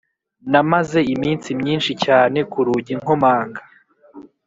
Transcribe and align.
Namaze 0.51 0.99
iminsi 1.13 1.49
myinshi 1.59 1.91
cyane 2.05 2.39
kurugi 2.51 2.93
nkomanga 2.99 3.61